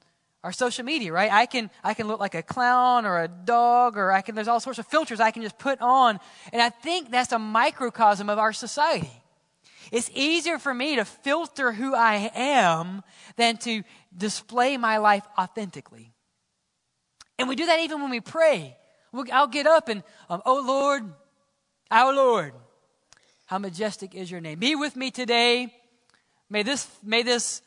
[0.45, 1.31] our social media, right?
[1.31, 4.47] I can, I can look like a clown or a dog or I can, there's
[4.47, 6.19] all sorts of filters I can just put on.
[6.53, 9.23] And I think that's a microcosm of our society.
[9.91, 13.01] It's easier for me to filter who I am
[13.37, 13.81] than to
[14.15, 16.13] display my life authentically.
[17.39, 18.77] And we do that even when we pray.
[19.31, 21.11] I'll get up and, um, oh Lord,
[21.89, 22.53] our Lord,
[23.47, 24.59] how majestic is your name.
[24.59, 25.73] Be with me today.
[26.51, 27.63] May this, may this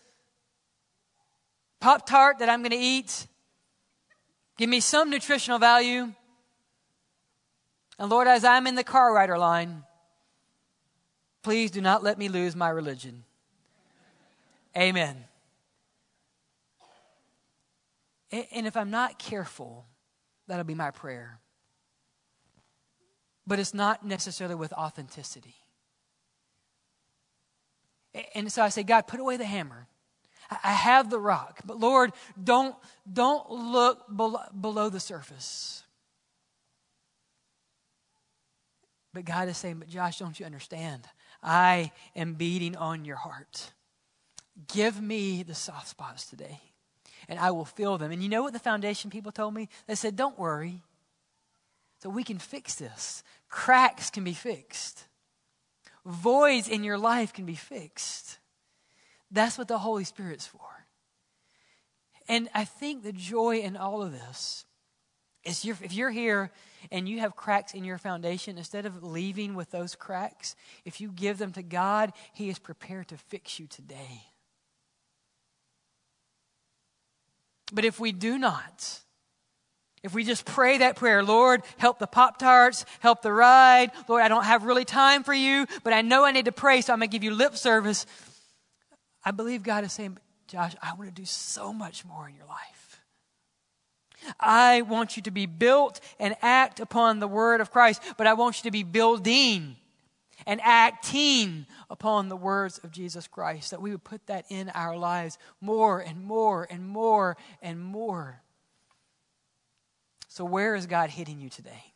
[1.80, 3.26] Pop Tart that I'm going to eat
[4.56, 6.12] give me some nutritional value.
[7.98, 9.84] And Lord, as I'm in the car rider line,
[11.42, 13.24] please do not let me lose my religion.
[14.76, 15.24] Amen.
[18.30, 19.86] And if I'm not careful,
[20.46, 21.40] that'll be my prayer.
[23.46, 25.56] But it's not necessarily with authenticity.
[28.34, 29.87] And so I say, God, put away the hammer.
[30.50, 32.74] I have the rock, but Lord, don't,
[33.10, 35.82] don't look below, below the surface.
[39.12, 41.02] But God is saying, But Josh, don't you understand?
[41.42, 43.72] I am beating on your heart.
[44.72, 46.60] Give me the soft spots today
[47.28, 48.10] and I will fill them.
[48.10, 49.68] And you know what the foundation people told me?
[49.86, 50.82] They said, Don't worry.
[52.02, 53.22] So we can fix this.
[53.48, 55.04] Cracks can be fixed,
[56.04, 58.37] voids in your life can be fixed.
[59.30, 60.60] That's what the Holy Spirit's for.
[62.28, 64.64] And I think the joy in all of this
[65.44, 66.50] is you're, if you're here
[66.92, 71.10] and you have cracks in your foundation, instead of leaving with those cracks, if you
[71.10, 74.24] give them to God, He is prepared to fix you today.
[77.72, 79.00] But if we do not,
[80.02, 83.90] if we just pray that prayer, Lord, help the Pop Tarts, help the ride.
[84.06, 86.80] Lord, I don't have really time for you, but I know I need to pray,
[86.80, 88.06] so I'm going to give you lip service.
[89.28, 92.46] I believe God is saying, Josh, I want to do so much more in your
[92.46, 93.04] life.
[94.40, 98.32] I want you to be built and act upon the word of Christ, but I
[98.32, 99.76] want you to be building
[100.46, 104.96] and acting upon the words of Jesus Christ, that we would put that in our
[104.96, 108.40] lives more and more and more and more.
[110.28, 111.92] So, where is God hitting you today?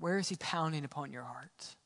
[0.00, 1.76] Where is He pounding upon your heart?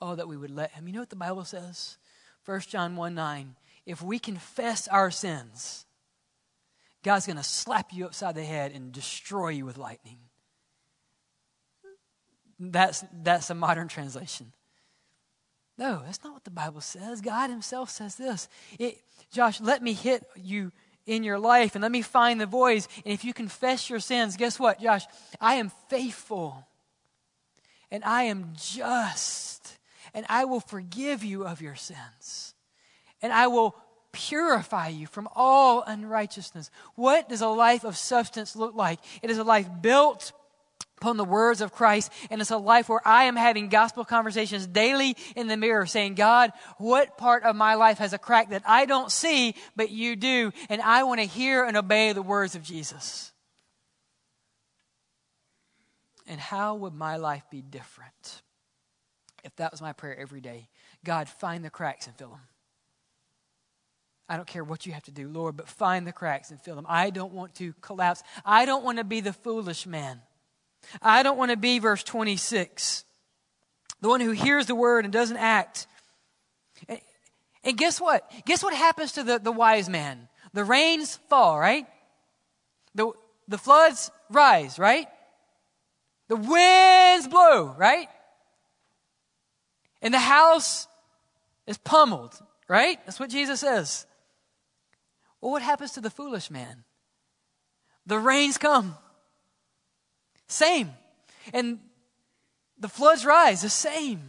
[0.00, 0.86] Oh, that we would let Him.
[0.86, 1.96] You know what the Bible says?
[2.44, 3.56] 1 John 1 9.
[3.86, 5.84] If we confess our sins,
[7.02, 10.18] God's going to slap you upside the head and destroy you with lightning.
[12.58, 14.52] That's, that's a modern translation.
[15.76, 17.20] No, that's not what the Bible says.
[17.20, 18.48] God Himself says this.
[18.78, 18.98] It,
[19.32, 20.72] Josh, let me hit you
[21.06, 22.88] in your life and let me find the voids.
[23.04, 25.04] And if you confess your sins, guess what, Josh?
[25.40, 26.66] I am faithful
[27.90, 29.53] and I am just
[30.14, 32.54] and I will forgive you of your sins
[33.20, 33.74] and I will
[34.12, 36.70] purify you from all unrighteousness.
[36.94, 39.00] What does a life of substance look like?
[39.22, 40.32] It is a life built
[40.98, 42.12] upon the words of Christ.
[42.30, 46.14] And it's a life where I am having gospel conversations daily in the mirror saying,
[46.14, 50.16] God, what part of my life has a crack that I don't see, but you
[50.16, 50.52] do?
[50.68, 53.32] And I want to hear and obey the words of Jesus.
[56.26, 58.42] And how would my life be different
[59.44, 60.68] if that was my prayer every day?
[61.04, 62.40] God, find the cracks and fill them.
[64.28, 66.76] I don't care what you have to do, Lord, but find the cracks and fill
[66.76, 66.86] them.
[66.88, 68.22] I don't want to collapse.
[68.44, 70.22] I don't want to be the foolish man
[71.02, 73.04] I don't want to be verse 26,
[74.00, 75.86] the one who hears the word and doesn't act.
[77.62, 78.30] And guess what?
[78.44, 80.28] Guess what happens to the, the wise man?
[80.52, 81.86] The rains fall, right?
[82.94, 83.12] The,
[83.48, 85.08] the floods rise, right?
[86.28, 88.08] The winds blow, right?
[90.04, 90.86] And the house
[91.66, 93.04] is pummeled, right?
[93.04, 94.06] That's what Jesus says.
[95.40, 96.84] Well, what happens to the foolish man?
[98.06, 98.96] The rains come
[100.46, 100.92] same.
[101.52, 101.78] And
[102.78, 104.20] the floods rise, the same.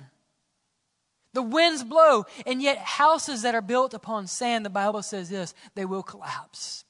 [1.33, 5.53] The winds blow, and yet houses that are built upon sand, the Bible says this,
[5.75, 6.85] they will collapse.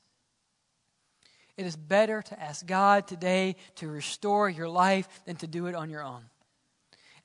[1.58, 5.74] It is better to ask God today to restore your life than to do it
[5.74, 6.26] on your own.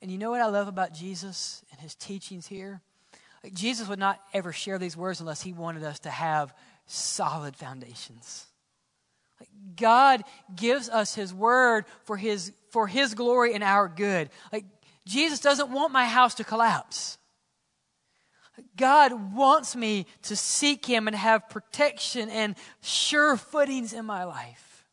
[0.01, 2.81] And you know what I love about Jesus and his teachings here?
[3.53, 6.53] Jesus would not ever share these words unless he wanted us to have
[6.85, 8.45] solid foundations.
[9.75, 10.23] God
[10.55, 14.29] gives us his word for his for his glory and our good.
[14.51, 14.65] Like
[15.05, 17.17] Jesus doesn't want my house to collapse.
[18.75, 24.85] God wants me to seek him and have protection and sure footings in my life.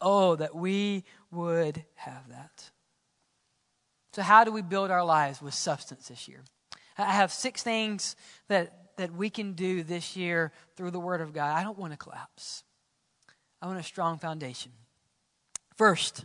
[0.00, 2.71] Oh, that we would have that.
[4.14, 6.40] So, how do we build our lives with substance this year?
[6.98, 8.14] I have six things
[8.48, 11.56] that, that we can do this year through the Word of God.
[11.56, 12.64] I don't want to collapse,
[13.60, 14.72] I want a strong foundation.
[15.76, 16.24] First,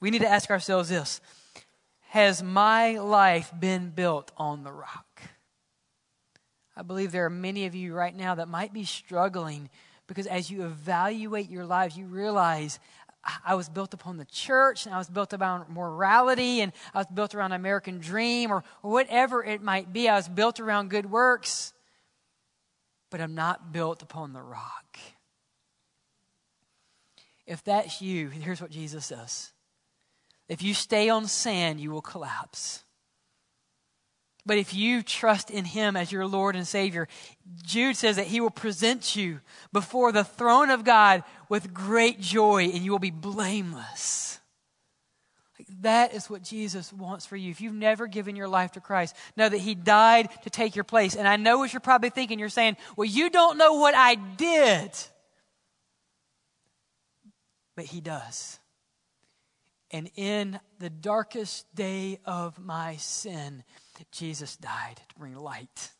[0.00, 1.20] we need to ask ourselves this
[2.08, 5.22] Has my life been built on the rock?
[6.74, 9.68] I believe there are many of you right now that might be struggling
[10.06, 12.80] because as you evaluate your lives, you realize
[13.44, 17.06] I was built upon the church and I was built around morality and I was
[17.12, 20.08] built around American dream or, or whatever it might be.
[20.08, 21.74] I was built around good works,
[23.10, 24.98] but I'm not built upon the rock.
[27.46, 29.52] If that's you, here's what Jesus says
[30.48, 32.84] If you stay on sand, you will collapse.
[34.46, 37.08] But if you trust in Him as your Lord and Savior,
[37.62, 39.40] Jude says that He will present you
[39.72, 44.40] before the throne of God with great joy and you will be blameless.
[45.58, 47.50] Like that is what Jesus wants for you.
[47.50, 50.84] If you've never given your life to Christ, know that He died to take your
[50.84, 51.16] place.
[51.16, 52.38] And I know what you're probably thinking.
[52.38, 54.90] You're saying, well, you don't know what I did.
[57.76, 58.58] But He does.
[59.90, 63.64] And in the darkest day of my sin,
[64.10, 65.90] Jesus died to bring light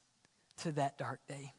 [0.59, 1.53] to that dark day.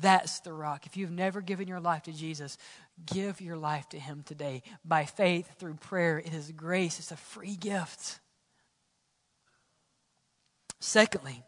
[0.00, 0.84] That's the rock.
[0.84, 2.58] If you've never given your life to Jesus,
[3.06, 6.18] give your life to Him today by faith through prayer.
[6.18, 8.20] It is grace, it's a free gift.
[10.80, 11.42] Secondly,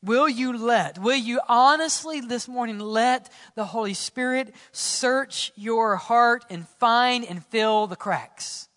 [0.00, 6.44] will you let, will you honestly this morning let the Holy Spirit search your heart
[6.48, 8.68] and find and fill the cracks?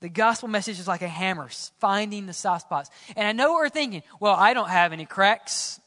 [0.00, 1.48] The gospel message is like a hammer,
[1.78, 2.90] finding the soft spots.
[3.16, 4.02] And I know what we're thinking.
[4.18, 5.78] Well, I don't have any cracks.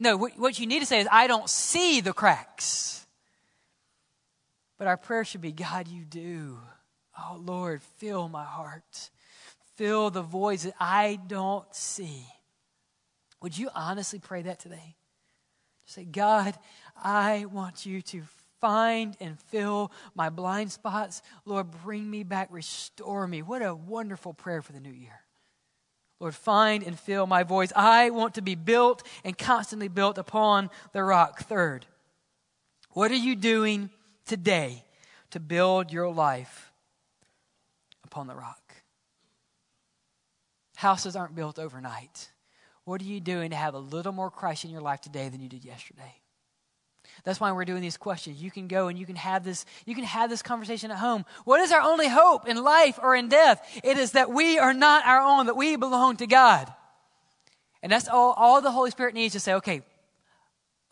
[0.00, 3.06] No, what you need to say is, I don't see the cracks.
[4.78, 6.58] But our prayer should be, God, you do.
[7.16, 9.10] Oh, Lord, fill my heart.
[9.76, 12.26] Fill the voids that I don't see.
[13.42, 14.96] Would you honestly pray that today?
[15.84, 16.54] Say, God,
[16.96, 18.22] I want you to
[18.62, 21.20] find and fill my blind spots.
[21.44, 23.42] Lord, bring me back, restore me.
[23.42, 25.20] What a wonderful prayer for the new year.
[26.20, 27.72] Lord, find and fill my voice.
[27.74, 31.40] I want to be built and constantly built upon the rock.
[31.40, 31.84] Third,
[32.92, 33.90] what are you doing
[34.24, 34.84] today
[35.32, 36.72] to build your life
[38.04, 38.76] upon the rock?
[40.76, 42.30] Houses aren't built overnight.
[42.84, 45.40] What are you doing to have a little more Christ in your life today than
[45.40, 46.21] you did yesterday?
[47.24, 48.42] That's why we're doing these questions.
[48.42, 51.24] You can go and you can have this, you can have this conversation at home.
[51.44, 53.80] What is our only hope in life or in death?
[53.84, 56.72] It is that we are not our own, that we belong to God.
[57.82, 59.82] And that's all, all the Holy Spirit needs to say, okay,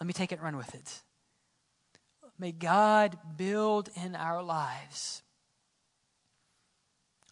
[0.01, 1.03] let me take it and run with it.
[2.39, 5.23] May God build in our lives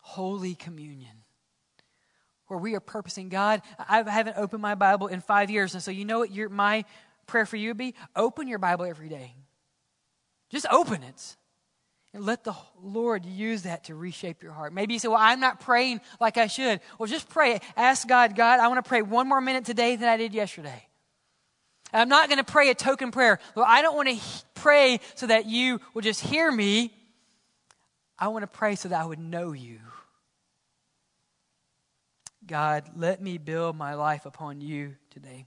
[0.00, 1.24] holy communion
[2.48, 3.62] where we are purposing God.
[3.78, 6.84] I haven't opened my Bible in five years, and so you know what your, my
[7.28, 7.94] prayer for you would be?
[8.16, 9.34] Open your Bible every day.
[10.50, 11.36] Just open it.
[12.14, 14.72] And let the Lord use that to reshape your heart.
[14.72, 16.80] Maybe you say, Well, I'm not praying like I should.
[16.98, 17.60] Well, just pray.
[17.76, 20.86] Ask God, God, I want to pray one more minute today than I did yesterday.
[21.92, 23.38] I'm not going to pray a token prayer.
[23.56, 24.16] I don't want to
[24.54, 26.92] pray so that you will just hear me.
[28.18, 29.78] I want to pray so that I would know you.
[32.46, 35.46] God, let me build my life upon you today.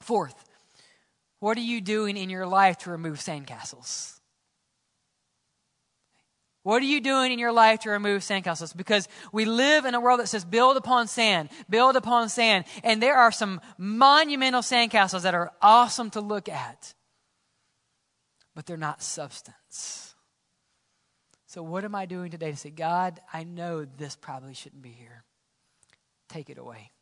[0.00, 0.34] Fourth,
[1.42, 4.20] what are you doing in your life to remove sandcastles?
[6.62, 8.76] What are you doing in your life to remove sandcastles?
[8.76, 12.64] Because we live in a world that says build upon sand, build upon sand.
[12.84, 16.94] And there are some monumental sandcastles that are awesome to look at,
[18.54, 20.14] but they're not substance.
[21.48, 24.90] So, what am I doing today to say, God, I know this probably shouldn't be
[24.90, 25.24] here?
[26.28, 26.92] Take it away.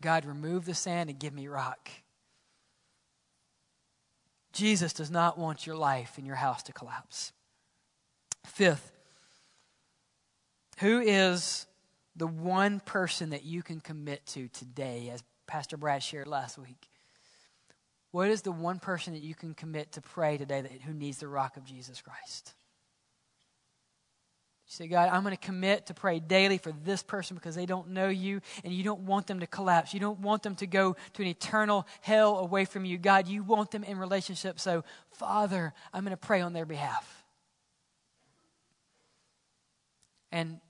[0.00, 1.90] God, remove the sand and give me rock.
[4.54, 7.32] Jesus does not want your life and your house to collapse.
[8.46, 8.92] Fifth,
[10.78, 11.66] who is
[12.16, 16.88] the one person that you can commit to today, as Pastor Brad shared last week?
[18.12, 21.18] What is the one person that you can commit to pray today that, who needs
[21.18, 22.54] the rock of Jesus Christ?
[24.66, 27.66] You say, God, I'm going to commit to pray daily for this person because they
[27.66, 29.92] don't know you and you don't want them to collapse.
[29.92, 32.96] You don't want them to go to an eternal hell away from you.
[32.96, 34.58] God, you want them in relationship.
[34.58, 37.24] So, Father, I'm going to pray on their behalf.
[40.32, 40.60] And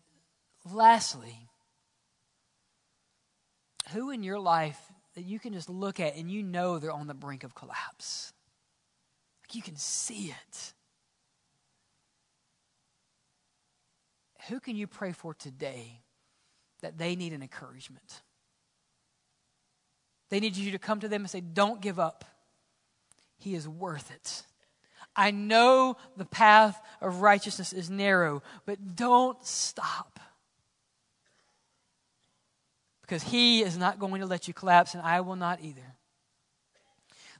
[0.70, 1.48] lastly,
[3.92, 4.78] who in your life
[5.14, 8.32] that you can just look at and you know they're on the brink of collapse?
[9.42, 10.74] Like you can see it.
[14.48, 16.00] Who can you pray for today
[16.82, 18.22] that they need an encouragement?
[20.30, 22.24] They need you to come to them and say, Don't give up.
[23.38, 24.42] He is worth it.
[25.16, 30.18] I know the path of righteousness is narrow, but don't stop.
[33.02, 35.94] Because He is not going to let you collapse, and I will not either.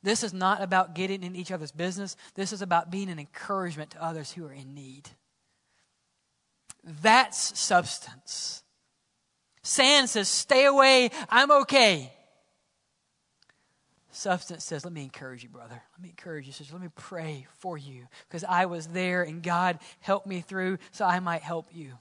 [0.02, 2.16] This is not about getting in each other's business.
[2.34, 5.08] This is about being an encouragement to others who are in need.
[6.84, 8.62] That's substance.
[9.62, 12.12] Sand says, Stay away, I'm okay.
[14.10, 15.82] Substance says, Let me encourage you, brother.
[15.92, 16.74] Let me encourage you, sister.
[16.74, 21.06] Let me pray for you because I was there and God helped me through so
[21.06, 21.94] I might help you.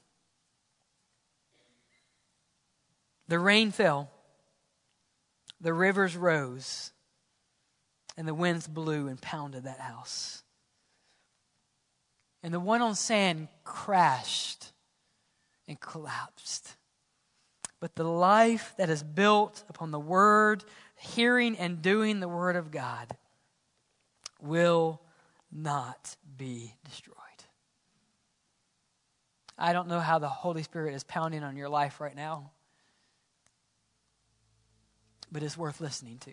[3.29, 4.11] The rain fell,
[5.61, 6.91] the rivers rose,
[8.17, 10.43] and the winds blew and pounded that house.
[12.43, 14.72] And the one on sand crashed
[15.67, 16.75] and collapsed.
[17.79, 20.63] But the life that is built upon the Word,
[20.95, 23.15] hearing and doing the Word of God,
[24.41, 25.01] will
[25.51, 27.17] not be destroyed.
[29.57, 32.51] I don't know how the Holy Spirit is pounding on your life right now,
[35.31, 36.31] but it's worth listening to.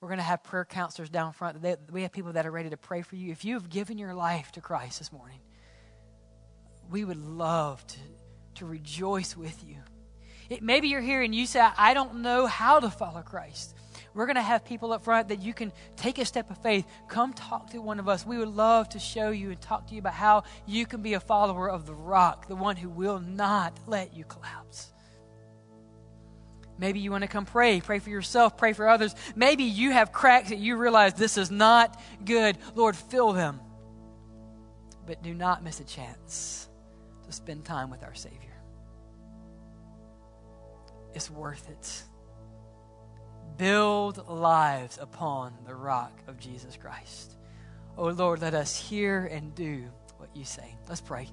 [0.00, 1.58] We're going to have prayer counselors down front.
[1.92, 3.30] we have people that are ready to pray for you.
[3.30, 5.38] If you have given your life to Christ this morning,
[6.90, 7.98] we would love to,
[8.56, 9.76] to rejoice with you.
[10.50, 13.74] It, maybe you're here and you say, I don't know how to follow Christ.
[14.14, 16.86] We're going to have people up front that you can take a step of faith.
[17.08, 18.26] Come talk to one of us.
[18.26, 21.14] We would love to show you and talk to you about how you can be
[21.14, 24.92] a follower of the rock, the one who will not let you collapse.
[26.78, 27.80] Maybe you want to come pray.
[27.80, 29.14] Pray for yourself, pray for others.
[29.34, 32.58] Maybe you have cracks that you realize this is not good.
[32.74, 33.60] Lord, fill them.
[35.06, 36.68] But do not miss a chance
[37.32, 38.38] spend time with our Savior.
[41.14, 42.02] It's worth it.
[43.56, 47.36] Build lives upon the rock of Jesus Christ.
[47.98, 49.84] Oh Lord, let us hear and do
[50.16, 50.74] what you say.
[50.88, 51.28] Let's pray.